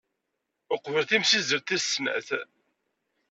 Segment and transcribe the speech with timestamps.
[0.73, 2.27] Uqbel timsizzelt tis snat.